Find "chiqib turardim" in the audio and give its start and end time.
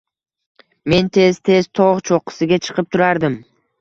2.69-3.37